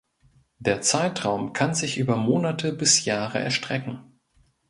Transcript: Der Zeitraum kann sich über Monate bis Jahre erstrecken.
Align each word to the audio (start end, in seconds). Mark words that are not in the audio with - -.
Der 0.57 0.81
Zeitraum 0.81 1.53
kann 1.53 1.75
sich 1.75 1.99
über 1.99 2.15
Monate 2.17 2.73
bis 2.73 3.05
Jahre 3.05 3.37
erstrecken. 3.37 4.17